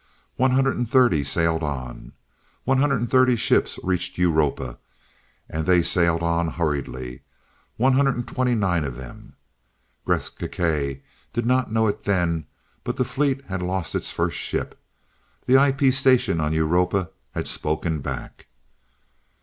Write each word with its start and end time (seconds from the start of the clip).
One 0.35 0.49
hundred 0.49 0.77
and 0.77 0.89
thirty 0.89 1.23
sailed 1.23 1.61
on. 1.61 2.13
One 2.63 2.79
hundred 2.79 3.01
and 3.01 3.07
thirty 3.07 3.35
ships 3.35 3.77
reached 3.83 4.17
Europa 4.17 4.79
and 5.47 5.67
they 5.67 5.83
sailed 5.83 6.23
on 6.23 6.47
hurriedly, 6.47 7.21
one 7.77 7.93
hundred 7.93 8.15
and 8.15 8.27
twenty 8.27 8.55
nine 8.55 8.83
of 8.83 8.95
them. 8.97 9.35
Gresth 10.03 10.39
Gkae 10.39 11.03
did 11.33 11.45
not 11.45 11.71
know 11.71 11.85
it 11.85 12.01
then, 12.05 12.47
but 12.83 12.97
the 12.97 13.05
fleet 13.05 13.45
had 13.45 13.61
lost 13.61 13.93
its 13.93 14.09
first 14.11 14.37
ship. 14.37 14.75
The 15.45 15.63
IP 15.63 15.93
station 15.93 16.39
on 16.41 16.51
Europa 16.51 17.11
had 17.35 17.47
spoken 17.47 17.99
back. 17.99 18.47